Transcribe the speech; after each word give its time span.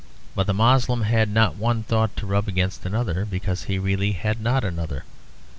But 0.33 0.47
the 0.47 0.53
Moslem 0.55 1.03
had 1.03 1.29
not 1.29 1.57
one 1.57 1.83
thought 1.83 2.17
to 2.17 2.25
rub 2.25 2.47
against 2.47 2.87
another, 2.87 3.23
because 3.23 3.65
he 3.65 3.77
really 3.77 4.13
had 4.13 4.41
not 4.41 4.63
another. 4.63 5.03